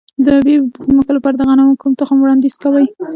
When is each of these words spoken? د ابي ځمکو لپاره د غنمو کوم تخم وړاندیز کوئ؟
د 0.25 0.25
ابي 0.39 0.55
ځمکو 0.89 1.11
لپاره 1.17 1.35
د 1.37 1.41
غنمو 1.49 1.79
کوم 1.81 1.91
تخم 1.99 2.17
وړاندیز 2.21 2.55
کوئ؟ 2.63 2.85